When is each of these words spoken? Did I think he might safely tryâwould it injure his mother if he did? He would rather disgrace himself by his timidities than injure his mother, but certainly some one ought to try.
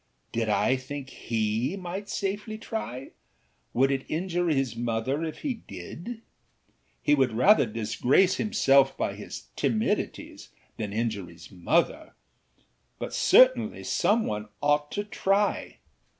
Did 0.31 0.49
I 0.49 0.77
think 0.77 1.11
he 1.11 1.77
might 1.77 2.09
safely 2.09 2.57
tryâwould 2.57 3.11
it 3.91 4.03
injure 4.09 4.47
his 4.47 4.75
mother 4.75 5.23
if 5.23 5.41
he 5.43 5.53
did? 5.67 6.23
He 7.03 7.13
would 7.13 7.33
rather 7.33 7.67
disgrace 7.67 8.37
himself 8.37 8.97
by 8.97 9.13
his 9.13 9.49
timidities 9.55 10.47
than 10.77 10.91
injure 10.91 11.27
his 11.27 11.51
mother, 11.51 12.15
but 12.97 13.13
certainly 13.13 13.83
some 13.83 14.25
one 14.25 14.49
ought 14.59 14.91
to 14.93 15.03
try. 15.03 15.77